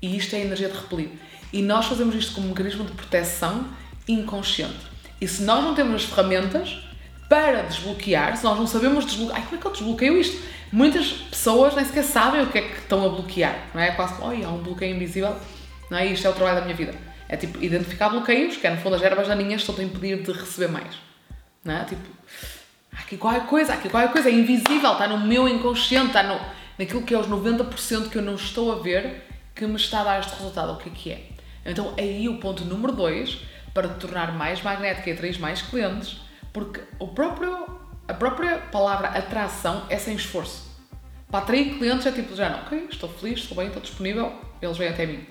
E 0.00 0.16
isto 0.16 0.34
é 0.34 0.38
a 0.38 0.42
energia 0.42 0.68
de 0.68 0.76
repelir. 0.76 1.10
E 1.52 1.62
nós 1.62 1.86
fazemos 1.86 2.14
isto 2.14 2.34
como 2.34 2.46
um 2.46 2.50
mecanismo 2.50 2.84
de 2.84 2.92
proteção 2.92 3.66
inconsciente. 4.08 4.92
E 5.20 5.28
se 5.28 5.42
nós 5.42 5.62
não 5.62 5.74
temos 5.74 5.94
as 5.94 6.04
ferramentas 6.04 6.76
para 7.28 7.62
desbloquear, 7.62 8.36
se 8.36 8.42
nós 8.42 8.58
não 8.58 8.66
sabemos 8.66 9.06
desbloquear, 9.06 9.38
ai, 9.38 9.44
como 9.46 9.56
é 9.56 9.60
que 9.60 9.66
eu 9.66 9.70
desbloqueio 9.70 10.18
isto? 10.18 10.42
Muitas 10.72 11.12
pessoas 11.12 11.74
nem 11.76 11.84
sequer 11.84 12.02
sabem 12.02 12.42
o 12.42 12.46
que 12.46 12.58
é 12.58 12.62
que 12.62 12.78
estão 12.78 13.04
a 13.04 13.08
bloquear, 13.10 13.68
não 13.74 13.80
é? 13.80 13.90
quase 13.92 14.14
como, 14.14 14.32
há 14.32 14.48
um 14.48 14.62
bloqueio 14.62 14.96
invisível, 14.96 15.36
não 15.90 15.98
é? 15.98 16.06
Isto 16.06 16.26
é 16.26 16.30
o 16.30 16.32
trabalho 16.32 16.60
da 16.60 16.64
minha 16.64 16.74
vida. 16.74 16.94
É 17.28 17.36
tipo, 17.36 17.62
identificar 17.62 18.08
bloqueios, 18.08 18.56
que 18.56 18.66
é 18.66 18.70
no 18.70 18.78
fundo 18.78 18.96
as 18.96 19.02
ervas 19.02 19.28
daninhas 19.28 19.60
estão 19.60 19.76
a 19.78 19.82
impedir 19.82 20.22
de 20.22 20.32
receber 20.32 20.68
mais, 20.68 20.94
não 21.62 21.74
é? 21.74 21.84
Tipo, 21.84 22.02
há 22.96 23.00
aqui 23.00 23.16
qualquer 23.18 23.46
coisa, 23.46 23.72
há 23.72 23.76
aqui 23.76 23.90
qualquer 23.90 24.12
coisa, 24.12 24.30
é 24.30 24.32
invisível, 24.32 24.92
está 24.92 25.06
no 25.06 25.20
meu 25.20 25.46
inconsciente, 25.46 26.06
está 26.08 26.22
no, 26.22 26.40
naquilo 26.78 27.02
que 27.02 27.14
é 27.14 27.18
os 27.18 27.26
90% 27.26 28.08
que 28.08 28.16
eu 28.16 28.22
não 28.22 28.34
estou 28.34 28.72
a 28.72 28.76
ver 28.76 29.24
que 29.54 29.66
me 29.66 29.76
está 29.76 30.00
a 30.00 30.04
dar 30.04 30.20
este 30.20 30.34
resultado, 30.36 30.72
o 30.72 30.76
que 30.76 30.88
é 30.88 30.92
que 30.92 31.12
é? 31.12 31.28
Então 31.64 31.94
aí 31.98 32.28
o 32.28 32.38
ponto 32.38 32.64
número 32.64 32.92
2 32.92 33.38
para 33.72 33.88
te 33.88 33.94
tornar 33.94 34.32
mais 34.32 34.62
magnética 34.62 35.10
e 35.10 35.12
atrair 35.12 35.38
mais 35.40 35.62
clientes, 35.62 36.20
porque 36.52 36.80
o 36.98 37.08
próprio, 37.08 37.66
a 38.08 38.14
própria 38.14 38.58
palavra 38.58 39.08
atração 39.08 39.84
é 39.88 39.98
sem 39.98 40.14
esforço. 40.14 40.70
Para 41.30 41.40
atrair 41.40 41.78
clientes 41.78 42.04
é 42.06 42.12
tipo, 42.12 42.34
já 42.36 42.50
não, 42.50 42.58
ok, 42.60 42.88
estou 42.90 43.08
feliz, 43.08 43.40
estou 43.40 43.56
bem, 43.56 43.68
estou 43.68 43.80
disponível, 43.80 44.32
eles 44.60 44.76
vêm 44.76 44.88
até 44.88 45.06
mim. 45.06 45.26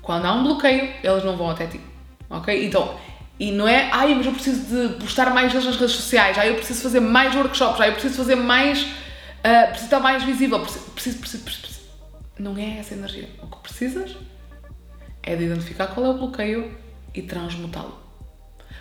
Quando 0.00 0.24
há 0.24 0.32
um 0.32 0.44
bloqueio, 0.44 0.94
eles 1.02 1.24
não 1.24 1.36
vão 1.36 1.50
até 1.50 1.66
ti. 1.66 1.80
Ok? 2.28 2.66
Então, 2.66 2.96
e 3.38 3.50
não 3.50 3.66
é, 3.66 3.90
ai, 3.90 4.14
mas 4.14 4.26
eu 4.26 4.32
preciso 4.32 4.88
de 4.88 4.94
postar 4.96 5.34
mais 5.34 5.52
nas 5.52 5.64
redes 5.64 5.92
sociais, 5.92 6.38
ai, 6.38 6.50
eu 6.50 6.54
preciso 6.56 6.82
fazer 6.82 7.00
mais 7.00 7.34
workshops, 7.34 7.80
ai, 7.80 7.88
eu 7.88 7.92
preciso 7.94 8.16
fazer 8.16 8.36
mais, 8.36 8.82
uh, 8.82 9.68
preciso 9.68 9.84
estar 9.84 10.00
mais 10.00 10.22
visível, 10.22 10.60
preciso, 10.60 10.84
preciso, 10.90 11.18
preciso, 11.18 11.44
preciso. 11.44 11.80
Não 12.38 12.56
é 12.56 12.78
essa 12.78 12.94
energia. 12.94 13.28
O 13.42 13.46
que 13.46 13.58
precisas 13.58 14.16
é 15.22 15.34
de 15.34 15.44
identificar 15.44 15.88
qual 15.88 16.06
é 16.06 16.08
o 16.10 16.14
bloqueio 16.14 16.76
e 17.14 17.22
transmutá-lo. 17.22 17.99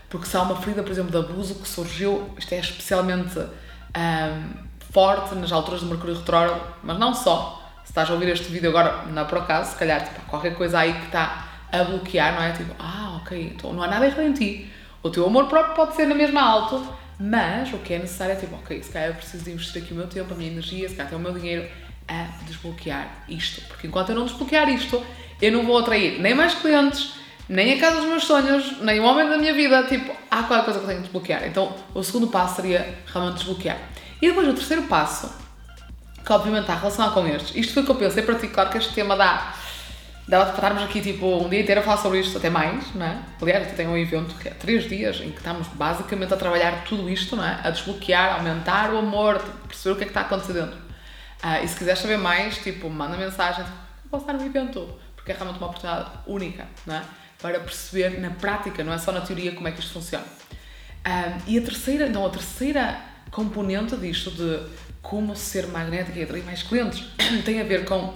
Porque 0.09 0.25
se 0.25 0.35
há 0.35 0.41
uma 0.41 0.55
ferida, 0.55 0.81
por 0.81 0.91
exemplo, 0.91 1.11
de 1.11 1.17
abuso 1.17 1.55
que 1.55 1.67
surgiu, 1.67 2.29
isto 2.37 2.51
é 2.53 2.59
especialmente 2.59 3.37
um, 3.39 4.69
forte 4.91 5.35
nas 5.35 5.51
alturas 5.51 5.81
do 5.81 5.87
Mercúrio 5.87 6.15
Retrógrado, 6.15 6.61
mas 6.83 6.97
não 6.97 7.13
só. 7.13 7.55
Se 7.83 7.91
estás 7.91 8.09
a 8.09 8.13
ouvir 8.13 8.29
este 8.29 8.51
vídeo 8.51 8.69
agora, 8.69 9.03
não 9.07 9.21
é 9.21 9.25
por 9.25 9.37
acaso, 9.39 9.71
se 9.71 9.77
calhar 9.77 10.03
tipo, 10.03 10.21
qualquer 10.27 10.55
coisa 10.55 10.79
aí 10.79 10.93
que 10.93 11.05
está 11.05 11.47
a 11.71 11.83
bloquear, 11.83 12.35
não 12.35 12.43
é? 12.43 12.51
Tipo, 12.51 12.73
ah, 12.79 13.19
ok, 13.21 13.53
então 13.55 13.73
não 13.73 13.83
há 13.83 13.87
nada 13.87 14.05
errado 14.05 14.21
em 14.21 14.33
ti. 14.33 14.71
O 15.01 15.09
teu 15.09 15.25
amor 15.25 15.47
próprio 15.47 15.75
pode 15.75 15.95
ser 15.95 16.05
na 16.05 16.15
mesma 16.15 16.41
alto, 16.41 16.85
mas 17.19 17.71
o 17.73 17.77
que 17.77 17.93
é 17.93 17.99
necessário 17.99 18.33
é 18.33 18.35
tipo, 18.35 18.55
ok, 18.55 18.81
se 18.81 18.91
calhar 18.91 19.09
eu 19.09 19.15
preciso 19.15 19.43
de 19.43 19.51
investir 19.51 19.83
aqui 19.83 19.93
o 19.93 19.95
meu 19.95 20.07
tempo, 20.07 20.33
a 20.33 20.37
minha 20.37 20.51
energia, 20.51 20.87
se 20.89 20.95
calhar 20.95 21.07
até 21.07 21.15
o 21.15 21.19
meu 21.19 21.33
dinheiro 21.33 21.67
a 22.07 22.25
desbloquear 22.45 23.25
isto. 23.27 23.61
Porque 23.67 23.87
enquanto 23.87 24.09
eu 24.09 24.15
não 24.15 24.25
desbloquear 24.25 24.67
isto, 24.69 25.03
eu 25.41 25.51
não 25.51 25.65
vou 25.65 25.77
atrair 25.77 26.19
nem 26.19 26.33
mais 26.33 26.55
clientes, 26.55 27.13
nem 27.49 27.73
a 27.73 27.79
casa 27.79 27.97
dos 27.97 28.05
meus 28.05 28.23
sonhos, 28.25 28.79
nem 28.79 28.99
o 28.99 29.03
homem 29.03 29.27
da 29.27 29.35
minha 29.35 29.53
vida, 29.55 29.83
tipo, 29.83 30.15
há 30.29 30.43
qualquer 30.43 30.65
coisa 30.65 30.79
que 30.79 30.85
eu 30.85 30.87
tenho 30.87 30.99
que 30.99 31.03
desbloquear. 31.05 31.47
Então, 31.47 31.75
o 31.95 32.03
segundo 32.03 32.27
passo 32.27 32.57
seria 32.57 32.95
realmente 33.07 33.37
desbloquear. 33.37 33.77
E 34.21 34.27
depois 34.27 34.47
o 34.47 34.53
terceiro 34.53 34.83
passo, 34.83 35.33
que 36.23 36.31
obviamente 36.31 36.61
está 36.61 36.75
relacionado 36.75 37.13
com 37.15 37.25
estes, 37.27 37.55
isto 37.55 37.73
foi 37.73 37.81
o 37.81 37.85
que 37.87 37.91
eu 37.91 37.95
pensei 37.95 38.21
para 38.21 38.35
ti, 38.35 38.47
claro 38.49 38.69
que 38.69 38.77
este 38.77 38.93
tema 38.93 39.15
dá, 39.17 39.55
dá 40.27 40.45
para 40.45 40.53
estarmos 40.53 40.83
aqui 40.83 41.01
tipo 41.01 41.25
um 41.25 41.49
dia 41.49 41.61
inteiro 41.61 41.81
a 41.81 41.83
falar 41.83 41.97
sobre 41.97 42.19
isto, 42.19 42.37
até 42.37 42.51
mais, 42.51 42.93
não 42.93 43.03
é? 43.03 43.17
Aliás, 43.41 43.67
eu 43.67 43.75
tenho 43.75 43.89
um 43.89 43.97
evento 43.97 44.35
que 44.35 44.47
é 44.47 44.51
três 44.51 44.87
dias 44.87 45.19
em 45.19 45.31
que 45.31 45.37
estamos 45.37 45.67
basicamente 45.69 46.31
a 46.31 46.37
trabalhar 46.37 46.83
tudo 46.83 47.09
isto, 47.09 47.35
não 47.35 47.43
é? 47.43 47.61
A 47.63 47.71
desbloquear, 47.71 48.35
aumentar 48.35 48.93
o 48.93 48.99
amor, 48.99 49.41
perceber 49.67 49.93
o 49.93 49.97
que 49.97 50.03
é 50.03 50.05
que 50.05 50.11
está 50.11 50.21
acontecendo. 50.21 50.71
Uh, 51.43 51.63
e 51.63 51.67
se 51.67 51.75
quiseres 51.75 51.99
saber 51.99 52.17
mais, 52.17 52.59
tipo, 52.59 52.87
manda 52.91 53.17
mensagem, 53.17 53.65
vou 54.11 54.19
estar 54.19 54.33
no 54.33 54.45
evento, 54.45 54.87
porque 55.15 55.31
é 55.31 55.35
realmente 55.35 55.57
uma 55.57 55.67
oportunidade 55.67 56.11
única, 56.27 56.67
não 56.85 56.95
é? 56.95 57.01
Para 57.41 57.59
perceber 57.59 58.19
na 58.19 58.31
prática, 58.31 58.83
não 58.83 58.93
é 58.93 58.97
só 58.97 59.11
na 59.11 59.21
teoria, 59.21 59.53
como 59.53 59.67
é 59.67 59.71
que 59.71 59.79
isto 59.79 59.93
funciona. 59.93 60.25
Um, 61.05 61.41
e 61.47 61.57
a 61.57 61.61
terceira, 61.61 62.07
então, 62.07 62.25
a 62.25 62.29
terceira 62.29 63.01
componente 63.31 63.95
disto 63.95 64.31
de 64.31 64.59
como 65.01 65.35
ser 65.35 65.67
magnética 65.67 66.19
e 66.19 66.23
atrair 66.23 66.43
mais 66.43 66.63
clientes 66.63 67.05
tem 67.45 67.61
a 67.61 67.63
ver 67.63 67.85
com 67.85 68.13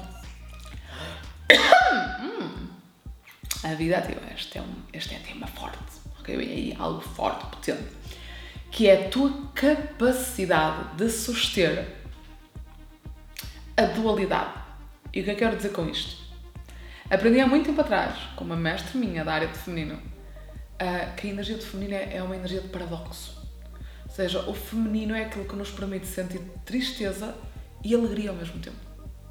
a 3.63 3.73
vida 3.75 3.97
ativa. 3.97 4.21
Este 4.35 4.57
é, 4.57 4.61
um, 4.61 4.75
este 4.91 5.15
é 5.15 5.19
tema 5.19 5.47
forte, 5.47 5.77
ok? 6.19 6.35
Vem 6.35 6.49
aí 6.49 6.75
algo 6.77 7.01
forte, 7.01 7.45
potente, 7.45 7.83
que 8.69 8.87
é 8.87 9.05
a 9.05 9.09
tua 9.09 9.31
capacidade 9.55 10.97
de 10.97 11.09
suster 11.09 11.87
a 13.77 13.83
dualidade. 13.83 14.61
E 15.13 15.21
o 15.21 15.23
que 15.23 15.31
eu 15.31 15.35
quero 15.35 15.55
dizer 15.55 15.71
com 15.71 15.87
isto? 15.87 16.22
Aprendi 17.09 17.39
há 17.39 17.47
muito 17.47 17.65
tempo 17.65 17.81
atrás, 17.81 18.17
com 18.35 18.43
uma 18.43 18.55
mestre 18.55 18.97
minha 18.97 19.23
da 19.23 19.33
área 19.33 19.47
de 19.47 19.57
feminino, 19.57 19.95
uh, 19.95 21.15
que 21.15 21.27
a 21.27 21.29
energia 21.29 21.57
de 21.57 21.65
feminino 21.65 21.95
é, 21.95 22.21
uma 22.23 22.35
energia 22.35 22.61
de 22.61 22.69
paradoxo. 22.69 23.41
Ou 24.05 24.09
seja, 24.09 24.39
o 24.49 24.53
feminino 24.53 25.15
é 25.15 25.25
aquilo 25.25 25.45
que 25.45 25.55
nos 25.55 25.69
permite 25.71 26.07
sentir 26.07 26.39
tristeza 26.65 27.35
e 27.83 27.93
alegria 27.93 28.29
ao 28.29 28.35
mesmo 28.35 28.59
tempo. 28.59 28.77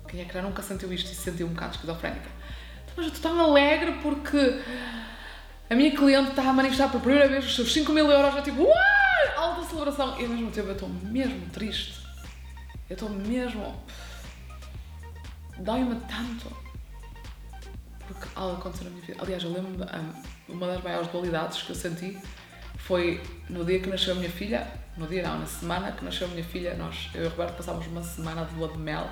Quem 0.06 0.20
é 0.20 0.24
que 0.24 0.34
já 0.34 0.42
nunca 0.42 0.62
sentiu 0.62 0.92
isto 0.92 1.10
e 1.10 1.14
se 1.14 1.22
sentiu 1.22 1.46
um 1.46 1.50
bocado 1.50 1.74
esquizofrénica? 1.74 2.28
Então, 2.84 2.94
mas 2.96 3.06
eu 3.06 3.12
estou 3.12 3.30
tão 3.30 3.40
alegre 3.40 3.92
porque 4.02 4.60
a 5.70 5.74
minha 5.74 5.96
cliente 5.96 6.30
está 6.30 6.42
a 6.42 6.52
manifestar 6.52 6.90
por 6.90 7.00
primeira 7.00 7.28
vez 7.28 7.46
os 7.46 7.54
seus 7.54 7.72
5 7.72 7.90
mil 7.92 8.10
euros. 8.10 8.36
É 8.36 8.42
tipo, 8.42 8.62
uau, 8.62 8.74
alta 9.36 9.66
celebração. 9.66 10.20
E 10.20 10.24
ao 10.24 10.30
mesmo 10.30 10.50
tempo 10.50 10.68
eu 10.68 10.74
estou 10.74 10.88
mesmo 10.88 11.48
triste. 11.50 12.02
Eu 12.90 12.94
estou 12.94 13.08
mesmo. 13.08 13.82
Dói-me 15.58 15.94
tanto. 16.00 16.71
Porque 18.12 18.28
algo 18.34 18.56
aconteceu 18.56 18.84
na 18.84 18.90
minha 18.90 19.02
vida. 19.02 19.18
Aliás, 19.22 19.42
eu 19.42 19.52
lembro-me, 19.52 19.84
uma 20.48 20.66
das 20.66 20.82
maiores 20.82 21.08
dualidades 21.08 21.62
que 21.62 21.70
eu 21.70 21.76
senti 21.76 22.18
foi 22.76 23.22
no 23.48 23.64
dia 23.64 23.80
que 23.80 23.88
nasceu 23.88 24.12
a 24.14 24.16
minha 24.16 24.30
filha. 24.30 24.66
No 24.96 25.06
dia 25.06 25.22
não, 25.22 25.38
na 25.38 25.46
semana 25.46 25.92
que 25.92 26.04
nasceu 26.04 26.26
a 26.26 26.30
minha 26.30 26.44
filha, 26.44 26.74
nós, 26.74 27.10
eu 27.14 27.24
e 27.24 27.26
o 27.26 27.30
Roberto 27.30 27.56
passámos 27.56 27.86
uma 27.86 28.02
semana 28.02 28.44
de 28.44 28.54
lua 28.54 28.68
de 28.68 28.78
mel 28.78 29.08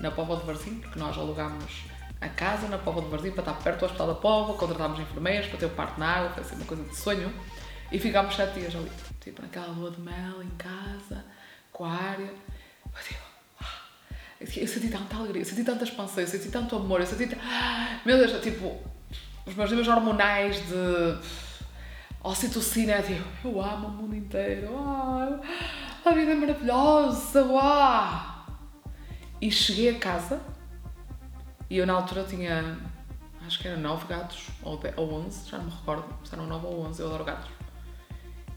na 0.00 0.10
Póvoa 0.10 0.38
de 0.38 0.46
Varzim, 0.46 0.76
porque 0.76 0.98
nós 0.98 1.16
alugámos 1.18 1.84
a 2.20 2.28
casa 2.28 2.66
na 2.68 2.78
Póvoa 2.78 3.02
de 3.02 3.10
Varzim 3.10 3.30
para 3.32 3.40
estar 3.40 3.54
perto 3.54 3.80
do 3.80 3.84
Hospital 3.86 4.06
da 4.06 4.14
Póvoa, 4.14 4.56
contratámos 4.56 4.98
enfermeiros 4.98 5.48
para 5.48 5.58
ter 5.58 5.66
o 5.66 5.70
parto 5.70 6.00
na 6.00 6.06
água, 6.06 6.30
foi 6.30 6.42
assim 6.42 6.56
uma 6.56 6.64
coisa 6.64 6.82
de 6.84 6.96
sonho. 6.96 7.32
E 7.92 7.98
ficámos 7.98 8.34
sete 8.34 8.60
dias 8.60 8.74
ali, 8.74 8.90
tipo 9.20 9.42
naquela 9.42 9.68
lua 9.68 9.90
de 9.90 10.00
mel, 10.00 10.42
em 10.42 10.50
casa. 10.50 11.24
Eu, 11.78 11.84
tipo, 13.02 13.20
ah, 13.22 13.27
eu 14.40 14.68
senti 14.68 14.88
tanta 14.88 15.16
alegria, 15.16 15.42
eu 15.42 15.46
senti 15.46 15.64
tanta 15.64 15.84
expansão, 15.84 16.22
eu 16.22 16.28
senti 16.28 16.48
tanto 16.48 16.76
amor, 16.76 17.00
eu 17.00 17.06
senti. 17.06 17.36
Meu 18.06 18.16
Deus, 18.16 18.40
tipo, 18.42 18.80
os 19.44 19.54
meus 19.54 19.70
níveis 19.70 19.88
hormonais 19.88 20.56
de 20.68 21.18
ocitocina, 22.22 22.92
é 22.92 23.02
tipo, 23.02 23.48
eu 23.48 23.60
amo 23.60 23.88
o 23.88 23.90
mundo 23.90 24.14
inteiro, 24.14 24.72
uau, 24.72 25.40
a 26.04 26.10
vida 26.12 26.32
é 26.32 26.34
maravilhosa, 26.34 27.44
uau! 27.44 28.46
E 29.40 29.50
cheguei 29.50 29.90
a 29.90 29.98
casa 29.98 30.40
e 31.70 31.76
eu 31.76 31.86
na 31.86 31.94
altura 31.94 32.24
tinha, 32.24 32.78
acho 33.46 33.58
que 33.58 33.66
eram 33.68 33.80
9 33.80 34.06
gatos, 34.06 34.48
ou, 34.62 34.78
11, 34.96 35.50
já 35.50 35.58
não 35.58 35.64
me 35.64 35.70
recordo, 35.70 36.04
se 36.24 36.34
eram 36.34 36.46
9 36.46 36.66
ou 36.66 36.86
11, 36.86 37.00
eu 37.00 37.06
adoro 37.08 37.24
gatos. 37.24 37.50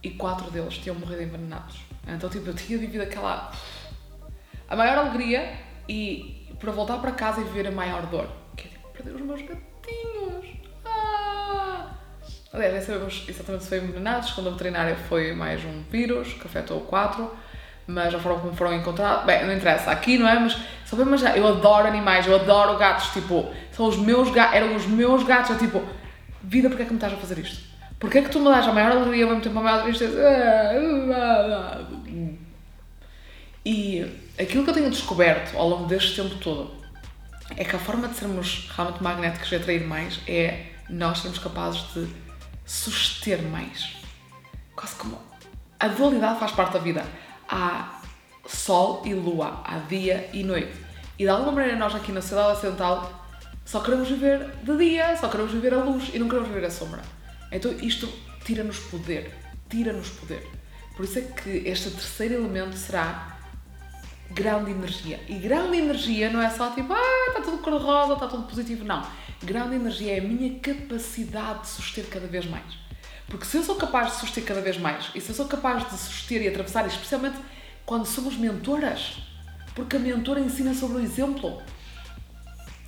E 0.04 0.12
quatro 0.12 0.50
deles 0.50 0.78
tinham 0.78 0.96
morrido 0.96 1.22
envenenados. 1.22 1.82
Então, 2.08 2.30
tipo, 2.30 2.48
eu 2.48 2.54
tinha 2.56 2.78
vivido 2.78 3.02
aquela. 3.02 3.52
a 4.68 4.76
maior 4.76 4.98
alegria 4.98 5.71
e 5.88 6.48
para 6.60 6.72
voltar 6.72 6.98
para 6.98 7.12
casa 7.12 7.42
e 7.42 7.44
viver 7.44 7.68
a 7.68 7.72
maior 7.72 8.06
dor, 8.08 8.28
que 8.56 8.68
é 8.68 8.72
tipo, 8.72 8.88
perder 8.90 9.16
os 9.16 9.22
meus 9.22 9.42
gatinhos. 9.42 10.46
Ah! 10.86 11.92
Aliás, 12.54 12.74
nem 12.74 12.82
sabemos 12.82 13.26
exatamente 13.28 13.64
se 13.64 13.70
foi 13.70 13.78
envenenados, 13.80 14.32
quando 14.32 14.48
a 14.48 14.52
veterinária 14.52 14.96
foi 14.96 15.34
mais 15.34 15.64
um 15.64 15.84
vírus 15.90 16.34
que 16.34 16.46
afetou 16.46 16.82
quatro 16.82 17.32
mas 17.88 18.14
a 18.14 18.20
forma 18.20 18.40
como 18.40 18.56
foram 18.56 18.74
encontrados, 18.74 19.26
bem, 19.26 19.46
não 19.46 19.54
interessa, 19.54 19.92
aqui 19.92 20.18
não 20.18 20.28
é, 20.28 20.40
mas 20.40 20.58
só 20.86 20.96
para 20.96 21.06
imaginar, 21.06 21.38
eu 21.38 21.48
adoro 21.48 21.88
animais, 21.88 22.26
eu 22.26 22.36
adoro 22.36 22.78
gatos, 22.78 23.10
tipo, 23.10 23.52
são 23.72 23.88
os 23.88 23.98
meus 23.98 24.32
gatos, 24.32 24.56
eram 24.56 24.76
os 24.76 24.86
meus 24.86 25.24
gatos, 25.24 25.52
é 25.52 25.56
tipo, 25.56 25.82
vida, 26.42 26.70
porque 26.70 26.84
é 26.84 26.86
que 26.86 26.92
me 26.92 26.98
estás 26.98 27.14
a 27.14 27.18
fazer 27.18 27.38
isto? 27.40 27.70
Porquê 28.00 28.20
é 28.20 28.22
que 28.22 28.30
tu 28.30 28.40
me 28.40 28.46
dás 28.46 28.68
a 28.68 28.74
maior 28.74 28.92
alegria 28.92 29.26
ao 29.26 29.30
mesmo 29.30 29.44
tempo 29.44 29.60
a 29.60 29.62
maior 29.62 29.84
tristeza? 29.84 30.20
E 33.64 34.21
aquilo 34.40 34.64
que 34.64 34.70
eu 34.70 34.74
tenho 34.74 34.90
descoberto 34.90 35.58
ao 35.58 35.68
longo 35.68 35.86
deste 35.86 36.16
tempo 36.16 36.36
todo 36.36 36.72
é 37.56 37.64
que 37.64 37.76
a 37.76 37.80
forma 37.80 38.08
de 38.08 38.16
sermos 38.16 38.70
realmente 38.76 39.04
magnéticos 39.04 39.52
e 39.52 39.56
atrair 39.56 39.86
mais 39.86 40.20
é 40.28 40.68
nós 40.90 41.20
sermos 41.20 41.40
capazes 41.40 41.82
de 41.94 42.08
suster 42.66 43.42
mais. 43.44 43.98
Quase 44.76 44.96
como 44.96 45.20
a 45.80 45.88
dualidade 45.88 46.40
faz 46.40 46.52
parte 46.52 46.74
da 46.74 46.80
vida 46.80 47.06
há 47.48 48.02
sol 48.48 49.02
e 49.06 49.14
lua, 49.14 49.62
há 49.66 49.80
dia 49.80 50.30
e 50.34 50.44
noite. 50.44 50.74
E 51.20 51.24
de 51.24 51.30
alguma 51.30 51.52
maneira 51.52 51.78
nós 51.78 51.94
aqui 51.94 52.12
na 52.12 52.22
sociedade 52.22 52.58
ocidental 52.58 53.22
só 53.66 53.80
queremos 53.80 54.10
viver 54.10 54.50
de 54.64 54.78
dia, 54.78 55.16
só 55.18 55.28
queremos 55.28 55.52
viver 55.52 55.74
a 55.74 55.78
luz 55.78 56.10
e 56.14 56.20
não 56.20 56.28
queremos 56.28 56.50
viver 56.50 56.66
a 56.66 56.72
sombra. 56.72 57.02
Então 57.52 57.72
isto 57.82 58.08
tira-nos 58.44 58.80
poder, 58.80 59.34
tira-nos 59.70 60.10
poder. 60.10 60.48
Por 60.96 61.06
isso 61.06 61.20
é 61.20 61.22
que 61.22 61.50
este 61.68 61.90
terceiro 61.92 62.36
elemento 62.36 62.76
será 62.78 63.31
grande 64.34 64.72
energia. 64.72 65.20
E 65.28 65.36
grande 65.36 65.78
energia 65.78 66.30
não 66.30 66.42
é 66.42 66.50
só 66.50 66.72
tipo, 66.72 66.94
ah, 66.94 67.26
está 67.30 67.42
tudo 67.42 67.58
cor-de-rosa, 67.60 68.14
está 68.14 68.28
tudo 68.28 68.44
positivo. 68.44 68.84
Não. 68.84 69.06
Grande 69.44 69.76
energia 69.76 70.18
é 70.18 70.20
a 70.20 70.24
minha 70.24 70.60
capacidade 70.60 71.62
de 71.62 71.68
suster 71.68 72.06
cada 72.10 72.28
vez 72.28 72.46
mais. 72.46 72.82
Porque 73.28 73.46
se 73.46 73.58
eu 73.58 73.64
sou 73.64 73.76
capaz 73.76 74.12
de 74.12 74.20
suster 74.20 74.44
cada 74.44 74.62
vez 74.62 74.78
mais, 74.78 75.10
e 75.16 75.22
se 75.22 75.30
eu 75.30 75.36
sou 75.36 75.48
capaz 75.48 75.90
de 75.90 75.98
suster 75.98 76.42
e 76.42 76.48
atravessar, 76.48 76.86
especialmente 76.86 77.38
quando 77.86 78.06
somos 78.06 78.36
mentoras, 78.36 79.18
porque 79.74 79.96
a 79.96 80.00
mentora 80.00 80.40
ensina 80.40 80.74
sobre 80.74 80.98
o 80.98 81.00
exemplo. 81.00 81.62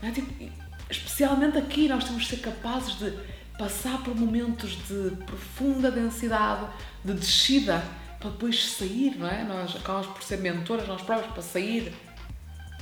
É? 0.02 0.12
Tipo, 0.12 0.52
especialmente 0.90 1.58
aqui, 1.58 1.88
nós 1.88 2.04
temos 2.04 2.24
de 2.24 2.30
ser 2.30 2.42
capazes 2.42 2.96
de 3.00 3.14
passar 3.58 4.04
por 4.04 4.16
momentos 4.16 4.72
de 4.88 5.16
profunda 5.26 5.90
densidade, 5.90 6.68
de 7.04 7.14
descida, 7.14 7.84
para 8.24 8.32
depois 8.32 8.72
sair, 8.72 9.18
não 9.20 9.28
é? 9.28 9.44
Nós 9.44 9.76
acabamos 9.76 10.08
por 10.08 10.24
ser 10.24 10.38
mentoras 10.38 10.88
nós 10.88 11.02
próprios, 11.02 11.34
para 11.34 11.42
sair 11.44 11.94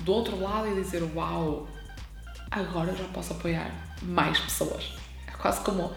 do 0.01 0.13
outro 0.13 0.39
lado 0.39 0.67
e 0.67 0.75
dizer: 0.75 1.01
Uau, 1.15 1.67
agora 2.51 2.91
eu 2.91 2.97
já 2.97 3.05
posso 3.05 3.33
apoiar 3.33 3.71
mais 4.03 4.39
pessoas. 4.39 4.93
É 5.27 5.31
quase 5.31 5.61
como 5.61 5.91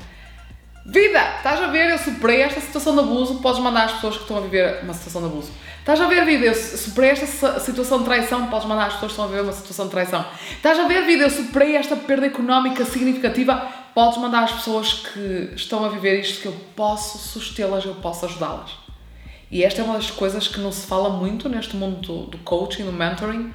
Vida, 0.87 1.19
estás 1.39 1.63
a 1.63 1.69
ver, 1.69 1.89
eu 1.89 1.97
superei 1.97 2.43
esta 2.43 2.61
situação 2.61 2.93
de 2.93 3.01
abuso, 3.01 3.37
podes 3.37 3.59
mandar 3.59 3.85
as 3.85 3.93
pessoas 3.93 4.17
que 4.17 4.23
estão 4.23 4.37
a 4.37 4.41
viver 4.41 4.83
uma 4.83 4.93
situação 4.93 5.23
de 5.23 5.29
abuso. 5.29 5.51
Estás 5.79 5.99
a 5.99 6.07
ver, 6.07 6.27
vida, 6.27 6.45
eu 6.45 6.55
superei 6.55 7.11
esta 7.11 7.59
situação 7.59 8.01
de 8.01 8.05
traição, 8.05 8.49
podes 8.49 8.69
mandar 8.69 8.89
as 8.89 8.93
pessoas 8.95 9.13
que 9.13 9.15
estão 9.15 9.25
a 9.25 9.29
viver 9.29 9.43
uma 9.43 9.53
situação 9.53 9.87
de 9.87 9.91
traição. 9.93 10.27
Estás 10.51 10.79
a 10.79 10.87
ver, 10.87 11.07
vida, 11.07 11.25
eu 11.25 11.31
superei 11.31 11.77
esta 11.77 11.97
perda 11.97 12.27
económica 12.27 12.85
significativa, 12.85 13.67
podes 13.95 14.19
mandar 14.19 14.45
as 14.45 14.53
pessoas 14.53 14.93
que 14.93 15.53
estão 15.57 15.87
a 15.87 15.89
viver 15.89 16.21
isto, 16.21 16.43
que 16.43 16.49
eu 16.49 16.57
posso 16.77 17.17
sustê-las, 17.17 17.87
eu 17.87 17.95
posso 17.95 18.27
ajudá-las. 18.27 18.84
E 19.55 19.63
esta 19.63 19.81
é 19.81 19.85
uma 19.85 19.95
das 19.95 20.11
coisas 20.11 20.49
que 20.49 20.59
não 20.59 20.73
se 20.73 20.85
fala 20.85 21.09
muito 21.09 21.49
neste 21.49 21.77
mundo 21.77 22.01
do, 22.01 22.27
do 22.27 22.39
coaching, 22.39 22.85
do 22.85 22.93
mentoring, 22.93 23.53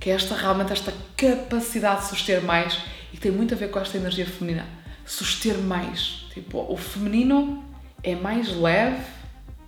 que 0.00 0.08
é 0.08 0.14
esta 0.14 0.34
realmente 0.34 0.72
esta 0.72 0.94
capacidade 1.14 2.00
de 2.00 2.06
suster 2.06 2.42
mais 2.42 2.78
e 3.12 3.16
que 3.16 3.20
tem 3.20 3.30
muito 3.30 3.52
a 3.52 3.56
ver 3.58 3.70
com 3.70 3.78
esta 3.78 3.98
energia 3.98 4.24
feminina. 4.24 4.66
Suster 5.04 5.58
mais 5.58 6.22
Tipo, 6.32 6.64
o 6.72 6.76
feminino 6.78 7.62
é 8.02 8.14
mais 8.14 8.56
leve, 8.56 9.04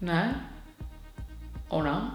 não 0.01 0.15
é? 0.15 0.35
Ou 1.69 1.83
não? 1.83 2.15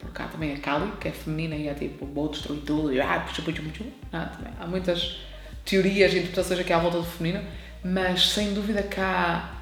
Porque 0.00 0.20
há 0.20 0.26
também 0.26 0.54
a 0.54 0.58
Kali, 0.58 0.90
que 1.00 1.06
é 1.06 1.12
feminina 1.12 1.54
e 1.54 1.68
é 1.68 1.74
tipo, 1.74 2.06
vou 2.06 2.28
destruir 2.28 2.62
tudo 2.62 2.92
e 2.92 3.00
ah, 3.00 3.20
puxa, 3.20 3.40
puxa, 3.40 3.62
puxa. 3.62 3.84
Não, 4.10 4.26
também. 4.26 4.52
Há 4.58 4.66
muitas 4.66 5.20
teorias 5.64 6.12
e 6.12 6.16
interpretações 6.16 6.58
aqui 6.58 6.72
à 6.72 6.80
volta 6.80 6.98
do 6.98 7.04
feminino, 7.04 7.44
mas 7.84 8.30
sem 8.30 8.52
dúvida 8.52 8.82
que 8.82 8.98
há. 8.98 9.54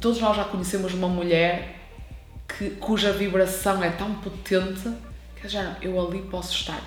Todos 0.00 0.18
nós 0.18 0.34
já 0.34 0.44
conhecemos 0.44 0.94
uma 0.94 1.08
mulher 1.08 1.83
que, 2.48 2.70
cuja 2.70 3.12
vibração 3.12 3.82
é 3.82 3.90
tão 3.90 4.14
potente 4.14 4.92
que 5.40 5.48
já 5.48 5.76
eu 5.82 6.00
ali 6.00 6.22
posso 6.22 6.52
estar, 6.52 6.82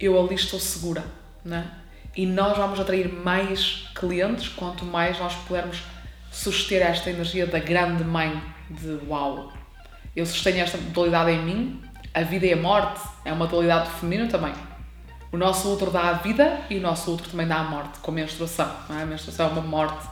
eu 0.00 0.20
ali 0.20 0.34
estou 0.34 0.58
segura, 0.58 1.04
não 1.44 1.56
é? 1.56 1.70
e 2.18 2.26
nós 2.26 2.56
vamos 2.56 2.80
atrair 2.80 3.12
mais 3.12 3.88
clientes 3.94 4.48
quanto 4.48 4.84
mais 4.84 5.18
nós 5.20 5.36
pudermos 5.36 5.82
suster 6.32 6.82
esta 6.82 7.10
energia 7.10 7.46
da 7.46 7.60
grande 7.60 8.02
mãe 8.02 8.42
de 8.68 8.98
uau. 9.08 9.52
Eu 10.16 10.26
sustenho 10.26 10.60
esta 10.60 10.76
dualidade 10.78 11.30
em 11.30 11.44
mim, 11.44 11.82
a 12.12 12.22
vida 12.22 12.44
e 12.44 12.52
a 12.52 12.56
morte 12.56 13.00
é 13.24 13.32
uma 13.32 13.46
dualidade 13.46 13.90
feminina 13.90 14.28
também. 14.28 14.52
O 15.30 15.36
nosso 15.36 15.68
outro 15.68 15.92
dá 15.92 16.08
a 16.08 16.12
vida 16.14 16.62
e 16.68 16.78
o 16.78 16.80
nosso 16.80 17.08
outro 17.08 17.30
também 17.30 17.46
dá 17.46 17.56
a 17.56 17.62
morte, 17.62 18.00
com 18.00 18.10
a 18.10 18.14
menstruação. 18.14 18.68
É? 18.90 19.02
A 19.02 19.06
menstruação 19.06 19.46
é 19.46 19.50
uma 19.50 19.62
morte. 19.62 20.08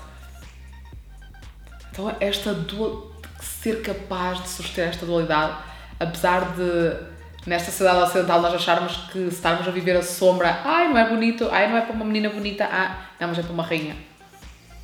Então, 1.90 2.14
esta 2.21 2.54
dual... 2.54 3.15
ser 3.47 3.83
capaz 3.83 4.43
de 4.43 4.49
suster 4.49 4.88
esta 4.88 5.07
dualidade, 5.07 5.57
apesar 5.99 6.55
de 6.55 7.17
nesta 7.47 7.71
sociedade 7.71 8.00
ocidental 8.00 8.41
nós 8.41 8.55
acharmos 8.55 8.97
que 9.12 9.19
estarmos 9.29 9.67
a 9.67 9.71
viver 9.71 9.97
a 9.97 10.03
sombra, 10.03 10.61
ai 10.65 10.88
não 10.88 10.99
é 10.99 11.09
bonito, 11.09 11.49
ai 11.50 11.69
não 11.69 11.76
é 11.76 11.81
para 11.81 11.93
uma 11.93 12.05
menina 12.05 12.29
bonita, 12.29 12.69
ah, 12.71 12.97
não, 13.21 13.29
mas 13.29 13.38
é 13.38 13.43
para 13.43 13.53
uma 13.53 13.62
rainha. 13.62 13.97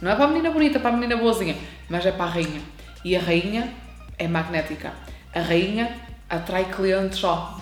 Não 0.00 0.10
é 0.10 0.16
para 0.16 0.24
a 0.24 0.28
menina 0.28 0.50
bonita, 0.50 0.78
é 0.78 0.80
para 0.80 0.90
a 0.90 0.94
menina 0.94 1.16
boazinha, 1.16 1.56
mas 1.88 2.04
é 2.06 2.12
para 2.12 2.24
a 2.24 2.28
rainha. 2.28 2.60
E 3.04 3.16
a 3.16 3.20
rainha 3.20 3.72
é 4.18 4.26
magnética. 4.26 4.92
A 5.34 5.40
rainha 5.40 5.96
atrai 6.28 6.64
clientes, 6.64 7.22
ó. 7.22 7.60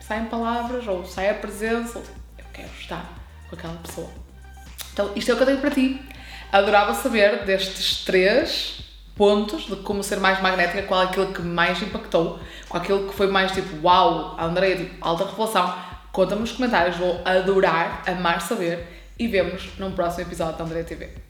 Saem 0.00 0.26
palavras, 0.26 0.86
ou 0.86 1.04
sai 1.04 1.30
a 1.30 1.34
presença, 1.34 1.98
ou 1.98 2.04
eu 2.38 2.44
quero 2.52 2.70
estar 2.78 3.04
com 3.48 3.56
aquela 3.56 3.74
pessoa. 3.76 4.10
Então, 4.92 5.10
isto 5.16 5.30
é 5.30 5.34
o 5.34 5.36
que 5.36 5.42
eu 5.42 5.46
tenho 5.46 5.60
para 5.60 5.70
ti. 5.70 6.00
Adorava 6.52 6.94
saber 6.94 7.44
destes 7.44 8.04
três 8.04 8.89
pontos 9.20 9.66
de 9.66 9.76
como 9.76 10.02
ser 10.02 10.18
mais 10.18 10.40
magnética, 10.40 10.82
qual 10.84 11.02
é 11.02 11.04
aquilo 11.04 11.30
que 11.30 11.42
mais 11.42 11.82
impactou, 11.82 12.40
qual 12.70 12.80
é 12.80 12.82
aquilo 12.82 13.06
que 13.06 13.14
foi 13.14 13.26
mais 13.26 13.52
tipo, 13.52 13.86
uau, 13.86 14.34
a 14.38 14.46
Andrea, 14.46 14.74
tipo, 14.74 14.96
alta 14.98 15.26
revelação. 15.26 15.74
Conta-me 16.10 16.40
nos 16.40 16.52
comentários, 16.52 16.96
vou 16.96 17.20
adorar, 17.22 18.02
amar 18.06 18.40
saber. 18.40 18.88
e 19.18 19.28
vemos 19.28 19.72
num 19.78 19.92
próximo 19.92 20.26
episódio 20.26 20.56
da 20.56 20.64
André 20.64 20.84
TV. 20.84 21.29